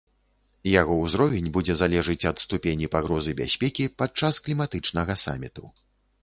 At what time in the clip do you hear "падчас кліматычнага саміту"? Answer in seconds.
4.01-5.63